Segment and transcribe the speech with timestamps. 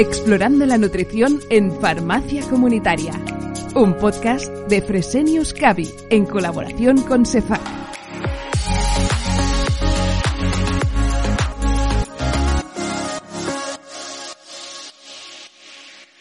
[0.00, 3.12] Explorando la nutrición en Farmacia Comunitaria.
[3.74, 7.89] Un podcast de Fresenius Cavi en colaboración con Cefac.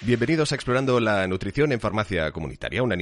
[0.10, 2.96] Bienvenidos a Explorando la Nutrición en Farmacia Comunitaria, una,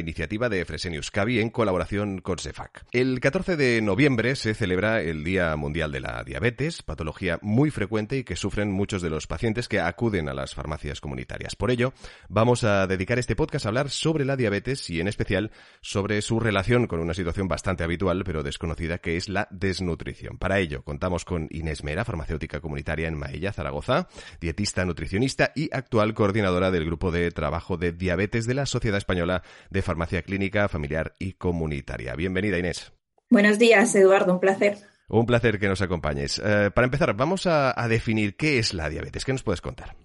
[0.00, 2.86] iniciativa de Fresenius Cavi en colaboración con CEFAC.
[2.90, 8.16] El 14 de noviembre se celebra el Día Mundial de la Diabetes, patología muy frecuente
[8.16, 11.54] y que sufren muchos de los pacientes que acuden a las farmacias comunitarias.
[11.54, 11.92] Por ello,
[12.28, 16.40] vamos a dedicar este podcast a hablar sobre la diabetes y en especial sobre su
[16.40, 20.36] relación con una situación bastante habitual pero desconocida que es la desnutrición.
[20.36, 24.08] Para ello, contamos con Inés Mera, farmacéutica comunitaria en Maella, Zaragoza,
[24.40, 29.42] dietista nutricionista y actual coordinadora del Grupo de Trabajo de Diabetes de la Sociedad Española
[29.68, 32.14] de Farmacia Clínica, Familiar y Comunitaria.
[32.14, 32.92] Bienvenida, Inés.
[33.28, 34.78] Buenos días, Eduardo, un placer.
[35.08, 36.40] Un placer que nos acompañes.
[36.42, 39.24] Eh, para empezar, vamos a, a definir qué es la diabetes.
[39.24, 39.96] ¿Qué nos puedes contar?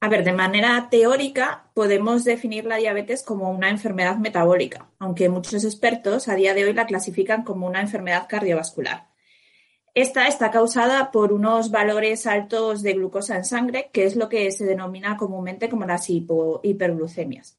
[0.00, 5.64] A ver, de manera teórica podemos definir la diabetes como una enfermedad metabólica, aunque muchos
[5.64, 9.06] expertos a día de hoy la clasifican como una enfermedad cardiovascular.
[9.96, 14.52] Esta está causada por unos valores altos de glucosa en sangre, que es lo que
[14.52, 17.56] se denomina comúnmente como las hiperglucemias.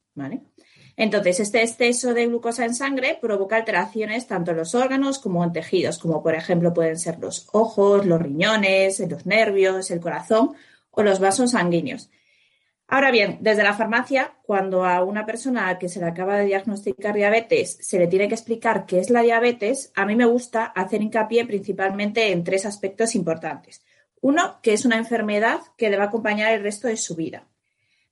[0.96, 5.52] Entonces, este exceso de glucosa en sangre provoca alteraciones tanto en los órganos como en
[5.52, 10.52] tejidos, como por ejemplo pueden ser los ojos, los riñones, los nervios, el corazón
[10.92, 12.08] o los vasos sanguíneos.
[12.90, 17.14] Ahora bien, desde la farmacia, cuando a una persona que se le acaba de diagnosticar
[17.14, 21.02] diabetes se le tiene que explicar qué es la diabetes, a mí me gusta hacer
[21.02, 23.84] hincapié principalmente en tres aspectos importantes.
[24.22, 27.46] Uno, que es una enfermedad que le va a acompañar el resto de su vida.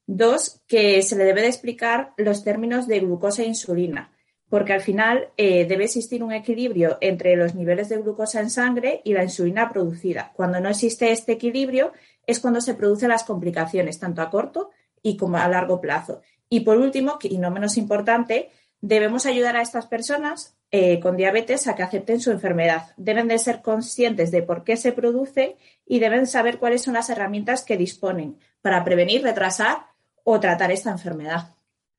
[0.07, 4.13] Dos, que se le debe de explicar los términos de glucosa e insulina,
[4.49, 9.01] porque al final eh, debe existir un equilibrio entre los niveles de glucosa en sangre
[9.05, 10.33] y la insulina producida.
[10.35, 11.93] Cuando no existe este equilibrio,
[12.27, 14.71] es cuando se producen las complicaciones, tanto a corto
[15.03, 16.23] y como a largo plazo.
[16.49, 21.67] Y por último, y no menos importante, debemos ayudar a estas personas eh, con diabetes
[21.67, 22.93] a que acepten su enfermedad.
[22.97, 27.11] Deben de ser conscientes de por qué se produce y deben saber cuáles son las
[27.11, 29.87] herramientas que disponen para prevenir, retrasar
[30.23, 31.56] o tratar esta enfermedad.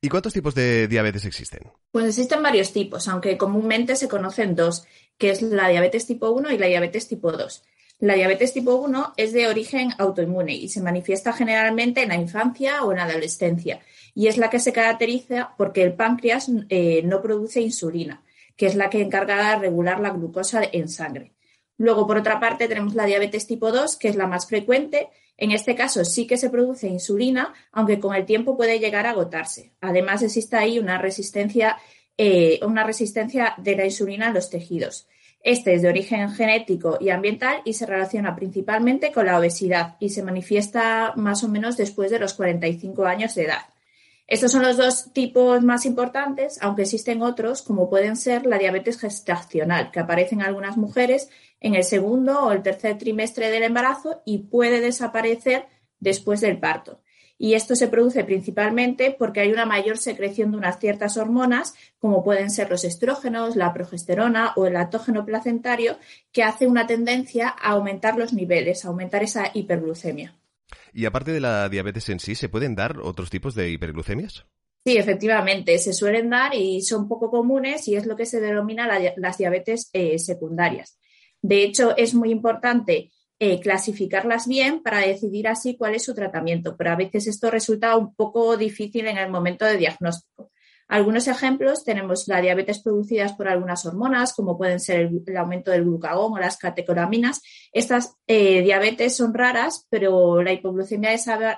[0.07, 1.69] ¿Y cuántos tipos de diabetes existen?
[1.91, 4.85] Pues existen varios tipos, aunque comúnmente se conocen dos,
[5.17, 7.63] que es la diabetes tipo 1 y la diabetes tipo 2.
[7.99, 12.83] La diabetes tipo 1 es de origen autoinmune y se manifiesta generalmente en la infancia
[12.83, 13.81] o en la adolescencia
[14.15, 18.23] y es la que se caracteriza porque el páncreas eh, no produce insulina,
[18.55, 21.33] que es la que encarga de regular la glucosa en sangre.
[21.77, 25.09] Luego, por otra parte, tenemos la diabetes tipo 2, que es la más frecuente.
[25.37, 29.11] En este caso sí que se produce insulina, aunque con el tiempo puede llegar a
[29.11, 29.71] agotarse.
[29.81, 31.77] Además, existe ahí una resistencia,
[32.17, 35.07] eh, una resistencia de la insulina en los tejidos.
[35.41, 40.09] Este es de origen genético y ambiental y se relaciona principalmente con la obesidad y
[40.09, 43.61] se manifiesta más o menos después de los 45 años de edad.
[44.27, 48.99] Estos son los dos tipos más importantes, aunque existen otros, como pueden ser la diabetes
[48.99, 51.29] gestacional, que aparece en algunas mujeres
[51.61, 55.67] en el segundo o el tercer trimestre del embarazo y puede desaparecer
[56.01, 56.99] después del parto.
[57.37, 62.21] Y esto se produce principalmente porque hay una mayor secreción de unas ciertas hormonas, como
[62.21, 65.97] pueden ser los estrógenos, la progesterona o el latógeno placentario,
[66.33, 70.35] que hace una tendencia a aumentar los niveles, a aumentar esa hiperglucemia.
[70.93, 74.45] Y aparte de la diabetes en sí, ¿se pueden dar otros tipos de hiperglucemias?
[74.85, 78.87] Sí, efectivamente, se suelen dar y son poco comunes y es lo que se denomina
[79.17, 80.97] las diabetes eh, secundarias.
[81.41, 86.75] De hecho, es muy importante eh, clasificarlas bien para decidir así cuál es su tratamiento,
[86.77, 90.51] pero a veces esto resulta un poco difícil en el momento de diagnóstico.
[90.87, 95.83] Algunos ejemplos tenemos la diabetes producidas por algunas hormonas, como pueden ser el, aumento del
[95.83, 97.41] glucagón o las catecolaminas.
[97.73, 101.11] Estas eh, diabetes son raras, pero la hipoglucemia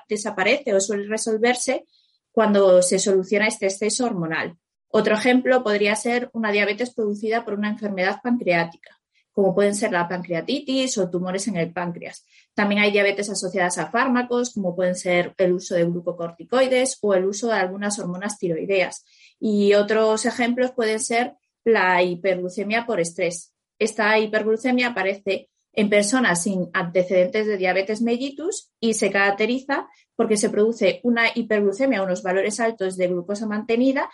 [0.07, 1.85] desaparece o suele resolverse
[2.31, 4.57] cuando se soluciona este exceso hormonal.
[4.87, 8.99] Otro ejemplo podría ser una diabetes producida por una enfermedad pancreática
[9.39, 12.25] como pueden ser la pancreatitis o tumores en el páncreas.
[12.53, 17.23] También hay diabetes asociadas a fármacos, como pueden ser el uso de glucocorticoides o el
[17.23, 19.05] uso de algunas hormonas tiroideas.
[19.39, 21.33] Y otros ejemplos pueden ser
[21.63, 23.53] la hiperglucemia por estrés.
[23.77, 30.49] Esta hiperglucemia aparece en personas sin antecedentes de diabetes mellitus y se caracteriza porque se
[30.49, 34.09] produce una hiperglucemia, unos valores altos de glucosa mantenida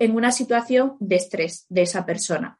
[0.00, 2.58] en una situación de estrés de esa persona.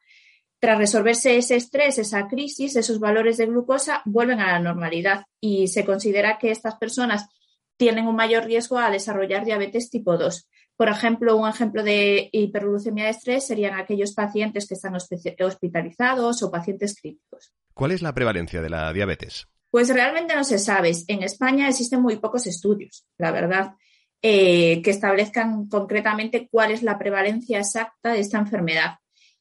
[0.59, 5.67] Tras resolverse ese estrés, esa crisis, esos valores de glucosa vuelven a la normalidad y
[5.67, 7.27] se considera que estas personas
[7.75, 10.47] tienen un mayor riesgo a desarrollar diabetes tipo 2.
[10.75, 16.51] Por ejemplo, un ejemplo de hiperglucemia de estrés serían aquellos pacientes que están hospitalizados o
[16.51, 17.53] pacientes críticos.
[17.73, 19.47] ¿Cuál es la prevalencia de la diabetes?
[19.69, 20.91] Pues realmente no se sabe.
[21.07, 23.73] En España existen muy pocos estudios, la verdad,
[24.21, 28.95] eh, que establezcan concretamente cuál es la prevalencia exacta de esta enfermedad.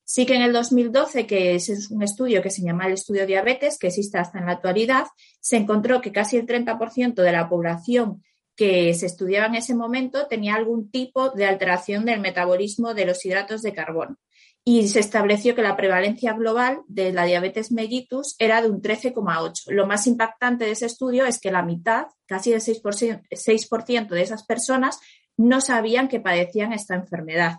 [0.05, 3.79] Sí que en el 2012, que es un estudio que se llama el estudio diabetes,
[3.79, 5.07] que existe hasta en la actualidad,
[5.41, 8.23] se encontró que casi el 30% de la población
[8.63, 13.27] que se estudiaba en ese momento tenía algún tipo de alteración del metabolismo de los
[13.27, 14.19] hidratos de carbono.
[14.65, 19.73] Y se estableció que la prevalencia global de la diabetes mellitus era de un 13,8.
[19.73, 23.69] Lo más impactante de ese estudio es que la mitad, casi el 6%, 6
[24.09, 25.01] de esas personas,
[25.37, 27.57] no sabían que padecían esta enfermedad.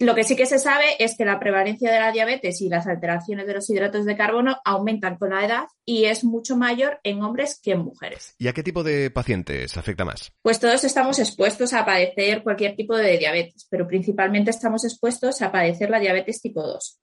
[0.00, 2.86] Lo que sí que se sabe es que la prevalencia de la diabetes y las
[2.86, 7.20] alteraciones de los hidratos de carbono aumentan con la edad y es mucho mayor en
[7.20, 8.36] hombres que en mujeres.
[8.38, 10.30] ¿Y a qué tipo de pacientes afecta más?
[10.40, 15.50] Pues todos estamos expuestos a padecer cualquier tipo de diabetes, pero principalmente estamos expuestos a
[15.50, 17.00] padecer la diabetes tipo 2.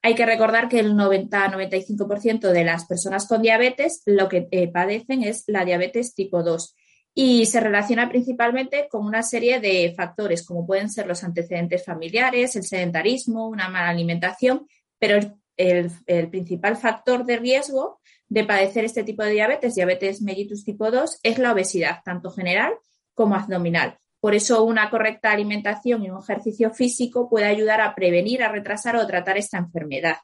[0.00, 5.24] Hay que recordar que el 90-95% de las personas con diabetes lo que eh, padecen
[5.24, 6.74] es la diabetes tipo 2
[7.14, 12.54] y se relaciona principalmente con una serie de factores, como pueden ser los antecedentes familiares,
[12.56, 14.66] el sedentarismo, una mala alimentación,
[14.98, 15.18] pero
[15.56, 21.20] el, principal factor de riesgo de padecer este tipo de diabetes, diabetes mellitus tipo 2,
[21.22, 22.74] es la obesidad, tanto general
[23.14, 23.98] como abdominal.
[24.20, 28.96] Por eso una correcta alimentación y un ejercicio físico puede ayudar a prevenir, a retrasar
[28.96, 30.16] o tratar esta enfermedad.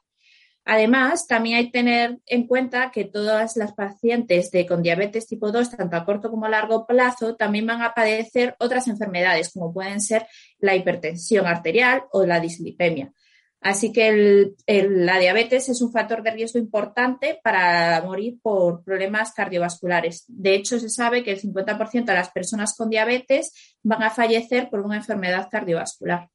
[0.69, 5.49] Además, también hay que tener en cuenta que todas las pacientes de, con diabetes tipo
[5.49, 9.73] 2, tanto a corto como a largo plazo, también van a padecer otras enfermedades, como
[9.73, 10.27] pueden ser
[10.59, 13.13] la hipertensión arterial o la dislipemia.
[13.61, 20.25] Así que la diabetes es un factor de riesgo importante para morir por problemas cardiovasculares.
[20.27, 24.69] De hecho, se sabe que el 50% de las personas con diabetes van a fallecer
[24.69, 26.27] por una enfermedad cardiovascular.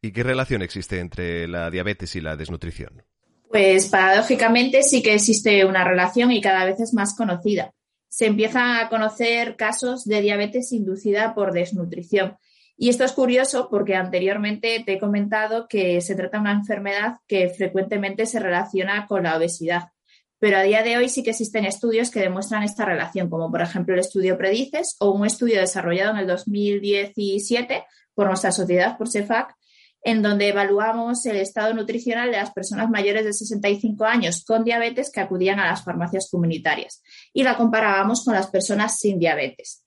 [0.00, 3.02] ¿Y qué relación existe entre la diabetes y la desnutrición?
[3.50, 7.72] Pues paradójicamente sí que existe una relación y cada vez es más conocida.
[8.08, 12.36] Se empiezan a conocer casos de diabetes inducida por desnutrición.
[12.76, 17.18] Y esto es curioso porque anteriormente te he comentado que se trata de una enfermedad
[17.28, 19.90] que frecuentemente se relaciona con la obesidad.
[20.38, 23.62] Pero a día de hoy sí que existen estudios que demuestran esta relación, como por
[23.62, 29.08] ejemplo el estudio Predices o un estudio desarrollado en el 2017 por nuestra sociedad, por
[29.08, 29.54] CEFAC,
[30.04, 35.10] en donde evaluamos el estado nutricional de las personas mayores de 65 años con diabetes
[35.10, 37.02] que acudían a las farmacias comunitarias
[37.32, 39.82] y la comparábamos con las personas sin diabetes.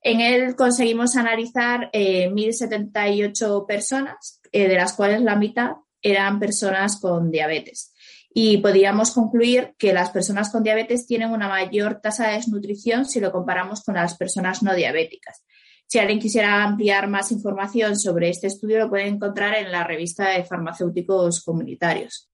[0.00, 6.98] En él conseguimos analizar 1.078 eh, personas, eh, de las cuales la mitad eran personas
[6.98, 7.92] con diabetes.
[8.32, 13.20] Y podíamos concluir que las personas con diabetes tienen una mayor tasa de desnutrición si
[13.20, 15.44] lo comparamos con las personas no diabéticas.
[15.90, 20.28] Si alguien quisiera ampliar más información sobre este estudio, lo puede encontrar en la revista
[20.28, 22.28] de farmacéuticos comunitarios.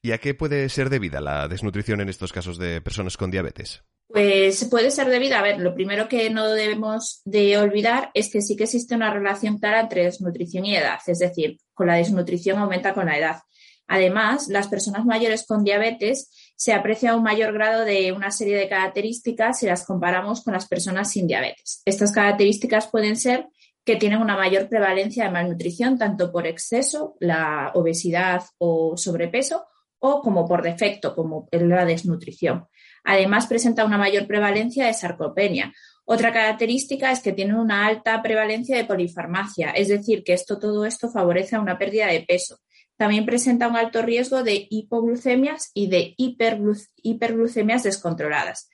[0.00, 3.82] ¿Y a qué puede ser debida la desnutrición en estos casos de personas con diabetes?
[4.06, 8.42] Pues puede ser debida, a ver, lo primero que no debemos de olvidar es que
[8.42, 12.58] sí que existe una relación clara entre desnutrición y edad, es decir, con la desnutrición
[12.58, 13.40] aumenta con la edad.
[13.88, 18.68] Además, las personas mayores con diabetes se aprecia un mayor grado de una serie de
[18.68, 21.80] características si las comparamos con las personas sin diabetes.
[21.86, 23.48] Estas características pueden ser
[23.82, 29.64] que tienen una mayor prevalencia de malnutrición, tanto por exceso, la obesidad o sobrepeso,
[30.00, 32.66] o como por defecto, como la desnutrición.
[33.04, 35.72] Además, presenta una mayor prevalencia de sarcopenia.
[36.04, 40.84] Otra característica es que tienen una alta prevalencia de polifarmacia, es decir, que esto, todo
[40.84, 42.58] esto favorece una pérdida de peso.
[43.00, 48.68] También presenta un alto riesgo de hipoglucemias y de hiperglucemias descontroladas.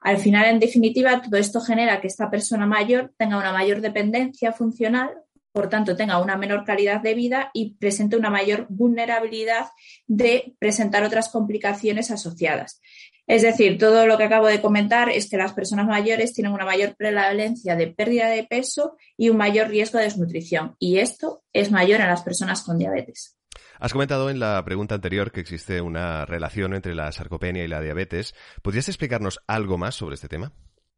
[0.00, 4.50] Al final, en definitiva, todo esto genera que esta persona mayor tenga una mayor dependencia
[4.52, 5.12] funcional,
[5.52, 9.66] por tanto, tenga una menor calidad de vida y presente una mayor vulnerabilidad
[10.08, 12.80] de presentar otras complicaciones asociadas.
[13.28, 16.64] Es decir, todo lo que acabo de comentar es que las personas mayores tienen una
[16.64, 20.74] mayor prevalencia de pérdida de peso y un mayor riesgo de desnutrición.
[20.80, 23.38] Y esto es mayor en las personas con diabetes.
[23.78, 27.80] Has comentado en la pregunta anterior que existe una relación entre la sarcopenia y la
[27.80, 28.34] diabetes.
[28.62, 30.52] ¿Podrías explicarnos algo más sobre este tema?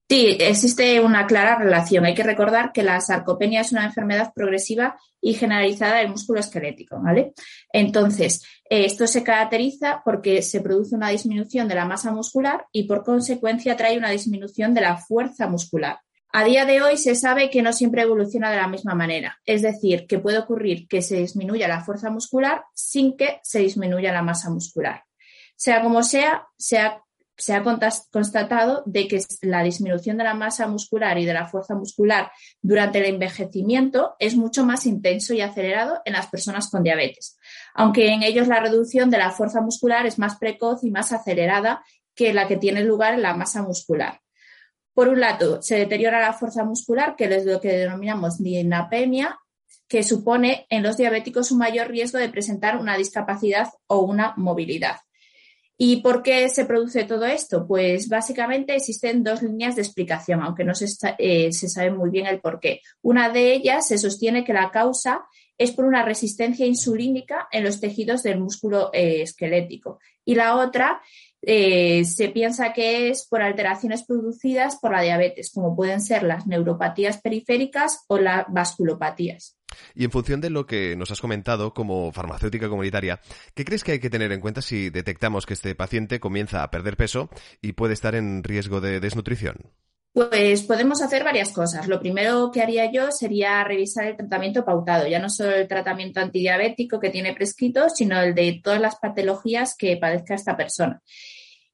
[0.07, 2.05] Sí, existe una clara relación.
[2.05, 7.01] Hay que recordar que la sarcopenia es una enfermedad progresiva y generalizada del músculo esquelético,
[7.01, 7.33] ¿vale?
[7.73, 12.87] Entonces, eh, esto se caracteriza porque se produce una disminución de la masa muscular y
[12.87, 16.01] por consecuencia trae una disminución de la fuerza muscular.
[16.37, 19.63] A día de hoy se sabe que no siempre evoluciona de la misma manera, es
[19.63, 24.21] decir, que puede ocurrir que se disminuya la fuerza muscular sin que se disminuya la
[24.21, 25.05] masa muscular.
[25.55, 27.01] Sea como sea, se ha,
[28.11, 32.99] constatado de que la disminución de la masa muscular y de la fuerza muscular durante
[32.99, 37.39] el envejecimiento es mucho más intenso y acelerado en las personas con diabetes,
[37.75, 41.85] aunque en ellos la reducción de la fuerza muscular es más precoz y más acelerada
[42.13, 44.24] que la que tiene lugar en la masa muscular.
[44.95, 49.39] Por un lado, se deteriora la fuerza muscular, que es lo que denominamos dinapemia,
[49.89, 54.97] que supone en los diabéticos un mayor riesgo de presentar una discapacidad o una movilidad.
[55.77, 57.67] ¿Y por qué se produce todo esto?
[57.67, 60.87] Pues básicamente existen dos líneas de explicación, aunque no se,
[61.19, 62.81] eh, sabe muy bien el por qué.
[63.03, 65.25] Una de ellas se sostiene que la causa
[65.59, 71.03] es por una resistencia insulínica en los tejidos del músculo eh, esquelético y la otra
[71.47, 76.47] eh, se piensa que es por alteraciones producidas por la diabetes, como pueden ser las
[76.47, 79.57] neuropatías periféricas o las vasculopatías.
[79.95, 83.21] Y en función de lo que nos has comentado como farmacéutica comunitaria,
[83.55, 86.71] ¿qué crees que hay que tener en cuenta si detectamos que este paciente comienza a
[86.71, 87.29] perder peso
[87.61, 89.73] y puede estar en riesgo de desnutrición?
[90.15, 91.89] Pues podemos hacer varias cosas.
[91.89, 96.21] Lo primero que haría yo sería revisar el tratamiento pautado, ya no solo el tratamiento
[96.21, 101.03] antidiabético que tiene prescrito, sino el de todas las patologías que padezca esta persona.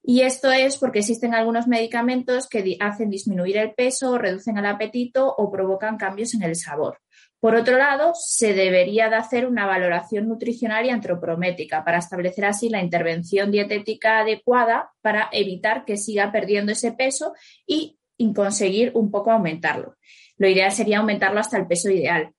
[0.03, 5.35] Y esto es porque existen algunos medicamentos que hacen disminuir el peso, reducen el apetito
[5.37, 7.01] o provocan cambios en el sabor.
[7.39, 12.69] Por otro lado, se debería de hacer una valoración nutricional y antropométrica para establecer así
[12.69, 17.33] la intervención dietética adecuada para evitar que siga perdiendo ese peso
[17.67, 17.99] y
[18.35, 19.97] conseguir un poco aumentarlo.
[20.37, 22.35] Lo ideal sería aumentarlo hasta el peso ideal.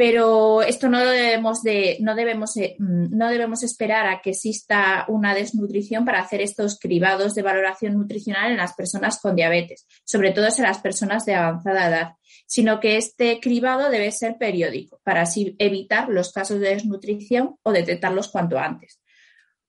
[0.00, 5.34] Pero esto no debemos de, no debemos, mm, no debemos esperar a que exista una
[5.34, 10.46] desnutrición para hacer estos cribados de valoración nutricional en las personas con diabetes, sobre todo
[10.56, 12.12] en las personas de avanzada edad,
[12.46, 17.70] sino que este cribado debe ser periódico para así evitar los casos de desnutrición o
[17.70, 19.02] detectarlos cuanto antes.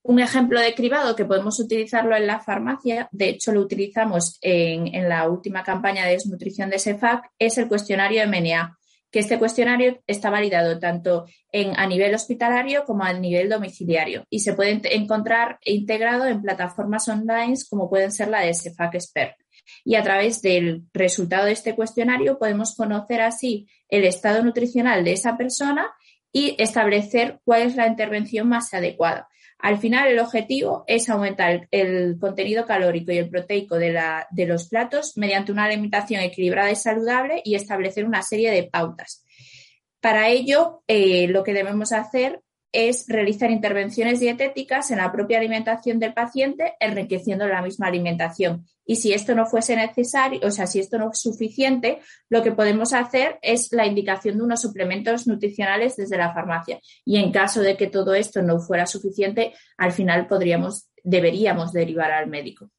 [0.02, 5.10] Un ejemplo de cribado que podemos utilizarlo en la farmacia, de hecho lo utilizamos en,
[5.10, 8.78] la última campaña de desnutrición de SEFAC, es el cuestionario MNA,
[9.12, 14.40] que este cuestionario está validado tanto en, a nivel hospitalario como a nivel domiciliario y
[14.40, 19.36] se puede encontrar integrado en plataformas online como pueden ser la de SEFAC Expert.
[19.84, 25.14] Y a través del resultado de este cuestionario podemos conocer así el estado nutricional de
[25.14, 25.92] esa persona
[26.32, 29.28] y establecer cuál es la intervención más adecuada.
[29.62, 33.94] Al final, el objetivo es aumentar el, contenido calórico y el proteico de,
[34.48, 39.24] los platos mediante una alimentación equilibrada y saludable y establecer una serie de pautas.
[40.00, 42.42] Para ello, eh, lo que debemos hacer
[42.72, 48.66] es realizar intervenciones dietéticas en la propia alimentación del paciente, enriqueciendo la misma alimentación.
[48.86, 52.00] Y si esto no fuese necesario, o sea, si esto no es suficiente,
[52.30, 56.80] lo que podemos hacer es la indicación de unos suplementos nutricionales desde la farmacia.
[57.06, 62.12] Y en caso de que todo esto no fuera suficiente, al final podríamos, deberíamos derivar
[62.12, 62.70] al médico.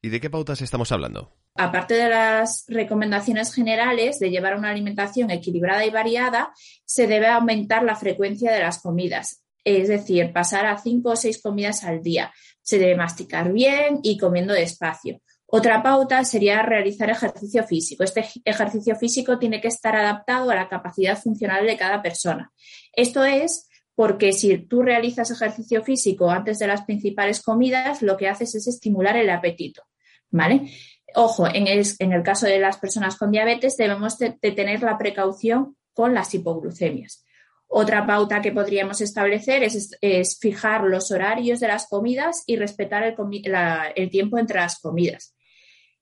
[0.00, 1.32] ¿Y de qué pautas estamos hablando?
[1.58, 6.52] Aparte de las recomendaciones generales de llevar una alimentación equilibrada y variada,
[6.84, 11.42] se debe aumentar la frecuencia de las comidas, es decir, pasar a cinco o seis
[11.42, 12.32] comidas al día.
[12.62, 15.20] Se debe masticar bien y comiendo despacio.
[15.46, 18.04] Otra pauta sería realizar ejercicio físico.
[18.04, 22.52] Este ejercicio físico tiene que estar adaptado a la capacidad funcional de cada persona.
[22.92, 28.28] Esto es porque si tú realizas ejercicio físico antes de las principales comidas, lo que
[28.28, 29.82] haces es estimular el apetito.
[30.30, 30.70] ¿Vale?
[31.14, 36.14] Ojo, en el, caso de las personas con diabetes debemos de, tener la precaución con
[36.14, 37.24] las hipoglucemias.
[37.66, 44.10] Otra pauta que podríamos establecer es, fijar los horarios de las comidas y respetar el
[44.10, 45.34] tiempo entre las comidas.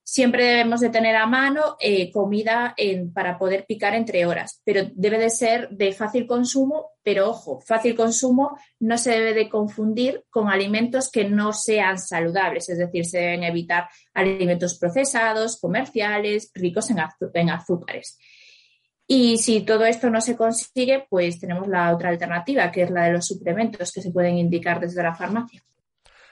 [0.09, 2.77] Siempre debemos de tener a mano eh, comida
[3.13, 7.97] para poder picar entre horas, pero debe de ser de fácil consumo, pero ojo, fácil
[7.97, 13.19] consumo no se debe de confundir con alimentos que no sean saludables, es decir, se
[13.19, 16.99] deben evitar alimentos procesados, comerciales, ricos en,
[17.35, 18.17] en azúcares.
[19.09, 23.07] Y si todo esto no se consigue, pues tenemos la otra alternativa, que es la
[23.07, 25.65] de los suplementos que se pueden indicar desde la farmacia.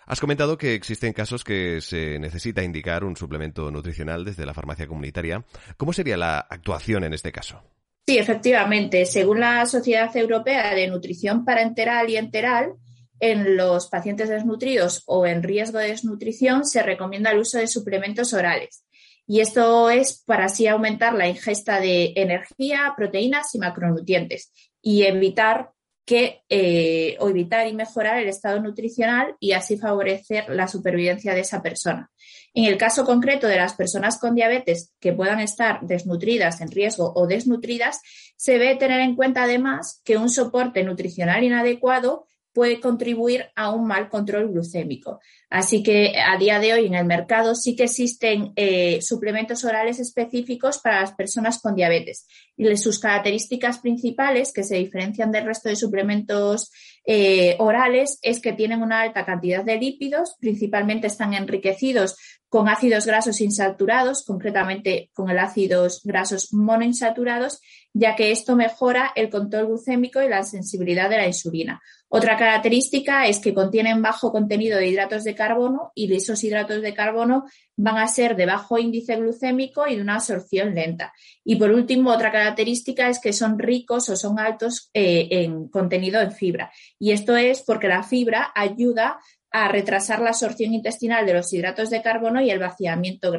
[0.07, 4.87] Has comentado que existen casos que se necesita indicar un suplemento nutricional desde la farmacia
[4.87, 5.45] comunitaria.
[5.77, 7.63] ¿Cómo sería la actuación en este caso?
[8.07, 9.07] Sí, efectivamente.
[9.07, 12.75] Según la Sociedad Europea de Nutrición Parenteral y Enteral,
[13.19, 18.35] en los pacientes desnutridos o en riesgo de desnutrición se recomienda el uso de suplementos
[18.35, 18.85] orales.
[19.27, 25.71] Y esto es para así aumentar la ingesta de energía, proteínas y macronutrientes y evitar
[26.05, 31.41] que eh, o evitar y mejorar el estado nutricional y así favorecer la supervivencia de
[31.41, 32.11] esa persona.
[32.53, 37.13] En el caso concreto de las personas con diabetes que puedan estar desnutridas, en riesgo
[37.17, 38.01] o desnutridas,
[38.37, 43.87] se debe tener en cuenta además que un soporte nutricional inadecuado puede contribuir a un
[43.87, 45.21] mal control glucémico.
[45.51, 49.99] Así que a día de hoy en el mercado sí que existen eh, suplementos orales
[50.01, 52.27] específicos para las personas con diabetes.
[52.57, 56.71] Y sus características principales, que se diferencian del resto de suplementos
[57.05, 62.17] eh, orales, es que tienen una alta cantidad de lípidos, principalmente están enriquecidos
[62.49, 67.61] con ácidos grasos insaturados, concretamente con el ácidos grasos monoinsaturados,
[67.93, 71.83] ya que esto mejora el control glucémico y la sensibilidad de la insulina.
[72.17, 76.95] Otra característica es que contienen bajo contenido de hidratos de carbono y esos hidratos de
[76.95, 81.13] carbono van a ser de bajo índice glucémico y de una absorción lenta.
[81.45, 86.21] Y por último, otra característica es que son ricos o son altos eh, en contenido
[86.21, 86.71] en fibra.
[87.01, 89.19] Y esto es porque la fibra ayuda
[89.57, 93.31] a retrasar la absorción intestinal de los hidratos de carbono y el vaciamiento,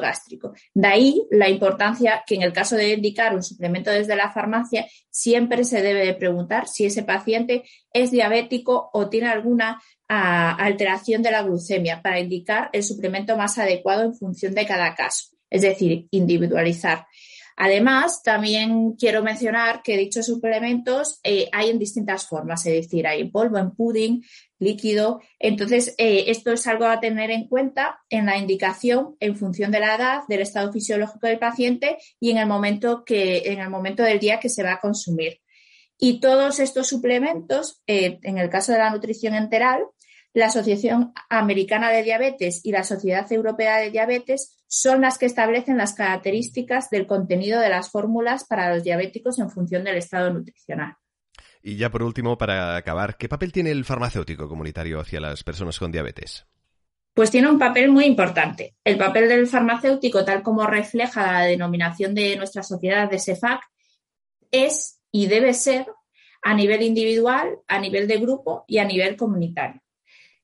[0.00, 0.54] gástrico.
[0.72, 4.86] De ahí la importancia que en el caso de indicar un suplemento desde la farmacia,
[5.10, 9.78] siempre se debe de preguntar si ese paciente es diabético o tiene alguna
[10.08, 14.94] ah, alteración de la glucemia para indicar el suplemento más adecuado en función de cada
[14.94, 17.04] caso, es decir, individualizar.
[17.60, 23.20] Además, también quiero mencionar que dichos suplementos eh, hay en distintas formas, es decir, hay
[23.20, 24.22] en polvo, en pudding,
[24.58, 25.20] líquido.
[25.38, 29.80] Entonces, eh, esto es algo a tener en cuenta en la indicación en función de
[29.80, 34.02] la edad, del estado fisiológico del paciente y en el momento, que, en el momento
[34.02, 35.40] del día que se va a consumir.
[35.98, 39.82] Y todos estos suplementos, eh, en el caso de la nutrición enteral,
[40.32, 45.78] la Asociación Americana de Diabetes y la Sociedad Europea de Diabetes son las que establecen
[45.78, 50.94] las características del contenido de las fórmulas para los diabéticos en función del estado nutricional.
[51.62, 55.78] Y ya por último, para acabar, ¿qué papel tiene el farmacéutico comunitario hacia las personas
[55.78, 56.46] con diabetes?
[57.14, 58.76] Pues tiene un papel muy importante.
[58.84, 63.60] El papel del farmacéutico, tal como refleja la denominación de nuestra sociedad de SEFAC,
[64.50, 65.86] es y debe ser
[66.42, 69.82] a nivel individual, a nivel de grupo y a nivel comunitario.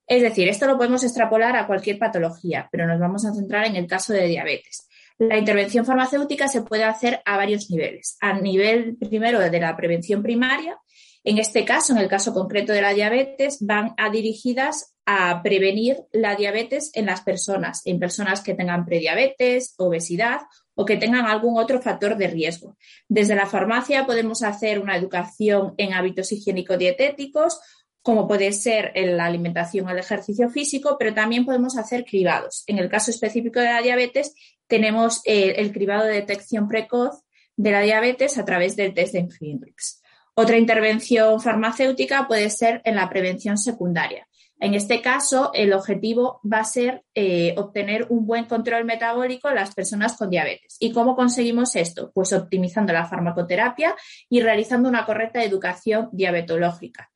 [0.06, 3.76] Es decir, esto lo podemos extrapolar a cualquier patología, pero nos vamos a centrar en
[3.76, 4.88] el caso de diabetes.
[5.18, 8.16] La intervención farmacéutica se puede hacer a varios niveles.
[8.20, 10.76] A nivel primero de la prevención primaria,
[11.24, 15.98] en este caso, en el caso concreto de la diabetes, van a dirigidas a prevenir
[16.12, 20.42] la diabetes en las personas, en personas que tengan prediabetes, obesidad
[20.74, 22.76] o que tengan algún otro factor de riesgo.
[23.08, 27.58] Desde la farmacia podemos hacer una educación en hábitos higiénico-dietéticos
[28.04, 32.62] como puede ser la alimentación o el ejercicio físico, pero también podemos hacer cribados.
[32.66, 34.34] En el caso específico de la diabetes,
[34.66, 37.22] tenemos eh, el cribado de detección precoz
[37.56, 40.02] de la diabetes a través del test de Hendrix.
[40.34, 44.26] Otra intervención farmacéutica puede ser en la prevención secundaria.
[44.60, 49.56] En este caso, el objetivo va a ser eh, obtener un buen control metabólico en
[49.56, 50.76] las personas con diabetes.
[50.80, 52.10] ¿Y cómo conseguimos esto?
[52.14, 53.94] Pues optimizando la farmacoterapia
[54.28, 57.10] y realizando una correcta educación diabetológica.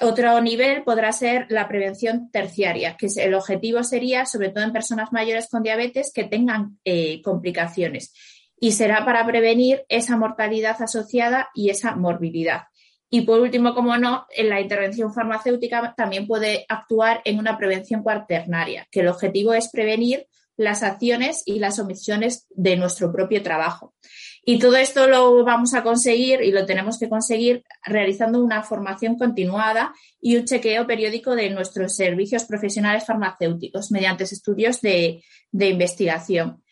[0.00, 5.12] Otro nivel podrá ser la prevención terciaria, que el objetivo sería, sobre todo en personas
[5.12, 8.12] mayores con diabetes, que tengan eh, complicaciones.
[8.64, 12.62] Y será para prevenir esa mortalidad asociada y esa morbilidad.
[13.10, 18.02] Y por último, como no, en la intervención farmacéutica también puede actuar en una prevención
[18.02, 23.92] cuaternaria, que el objetivo es prevenir las acciones y las omisiones de nuestro propio trabajo.
[24.46, 29.18] Y todo esto lo vamos a conseguir y lo tenemos que conseguir realizando una formación
[29.18, 35.22] continuada y un chequeo periódico de nuestros servicios profesionales farmacéuticos mediante estudios de,
[35.52, 36.63] de investigación.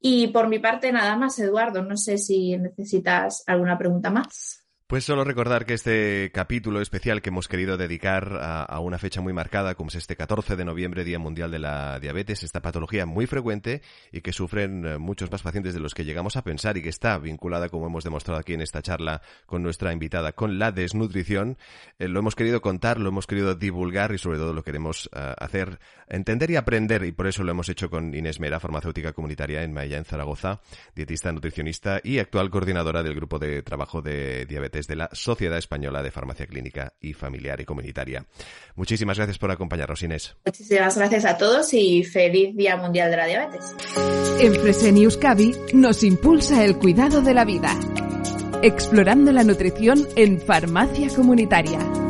[0.00, 1.82] Y por mi parte, nada más, Eduardo.
[1.82, 4.65] No sé si necesitas alguna pregunta más.
[4.88, 9.32] Pues solo recordar que este capítulo especial que hemos querido dedicar a, una fecha muy
[9.32, 13.26] marcada, como es este 14 de noviembre, Día Mundial de la Diabetes, esta patología muy
[13.26, 16.82] frecuente y que sufren eh, muchos más pacientes de los que llegamos a pensar y
[16.82, 20.70] que está vinculada, como hemos demostrado aquí en esta charla con nuestra invitada, con la
[20.70, 21.58] desnutrición,
[21.98, 25.34] eh, lo hemos querido contar, lo hemos querido divulgar y sobre todo lo queremos eh,
[25.36, 29.64] hacer entender y aprender y por eso lo hemos hecho con Inés Mera, farmacéutica comunitaria
[29.64, 30.60] en Maya, en Zaragoza,
[30.94, 36.02] dietista, nutricionista y actual coordinadora del grupo de trabajo de diabetes desde la Sociedad Española
[36.02, 38.26] de Farmacia Clínica y Familiar y Comunitaria.
[38.74, 40.36] Muchísimas gracias por acompañarnos, Inés.
[40.44, 43.74] Muchísimas gracias a todos y feliz Día Mundial de la Diabetes.
[44.38, 47.74] En Fresenius Cavi nos impulsa el cuidado de la vida,
[48.62, 52.05] explorando la nutrición en farmacia comunitaria.